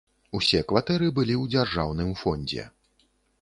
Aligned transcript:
Усе 0.37 0.61
кватэры 0.71 1.09
былі 1.19 1.35
ў 1.41 1.51
дзяржаўным 1.57 2.09
фондзе. 2.23 2.67